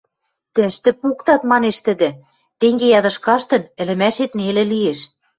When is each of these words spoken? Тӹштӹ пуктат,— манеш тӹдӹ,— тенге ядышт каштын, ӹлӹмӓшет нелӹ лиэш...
Тӹштӹ 0.55 0.89
пуктат,— 0.99 1.41
манеш 1.51 1.77
тӹдӹ,— 1.85 2.09
тенге 2.59 2.87
ядышт 2.99 3.19
каштын, 3.25 3.63
ӹлӹмӓшет 3.81 4.31
нелӹ 4.39 4.63
лиэш... 4.71 4.99